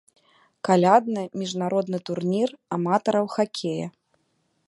[0.67, 3.87] Калядны міжнародны турнір аматараў хакея.